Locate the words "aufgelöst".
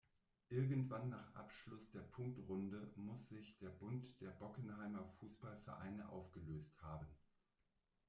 6.09-6.81